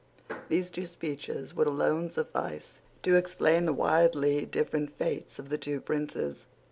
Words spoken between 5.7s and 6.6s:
princes.